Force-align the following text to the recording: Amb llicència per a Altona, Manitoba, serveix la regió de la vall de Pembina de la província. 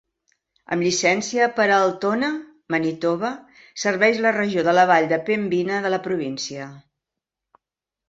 Amb 0.75 0.85
llicència 0.85 1.49
per 1.59 1.67
a 1.73 1.75
Altona, 1.89 2.31
Manitoba, 2.77 3.31
serveix 3.85 4.25
la 4.27 4.35
regió 4.41 4.67
de 4.71 4.77
la 4.81 4.89
vall 4.95 5.09
de 5.15 5.23
Pembina 5.31 5.87
de 5.89 5.97
la 5.99 6.05
província. 6.11 6.71